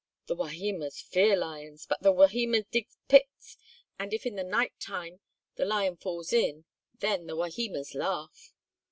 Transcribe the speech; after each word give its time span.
"The 0.25 0.35
Wahimas 0.35 0.99
fear 0.99 1.35
lions 1.37 1.85
but 1.85 2.01
the 2.01 2.11
Wahimas 2.11 2.65
dig 2.71 2.87
pits 3.07 3.55
and 3.99 4.15
if 4.15 4.25
in 4.25 4.33
the 4.35 4.43
night 4.43 4.73
time 4.79 5.19
the 5.57 5.65
lion 5.65 5.95
falls 5.95 6.33
in, 6.33 6.65
then 7.01 7.27
the 7.27 7.35
Wahimas 7.35 7.93
laugh." 7.93 8.51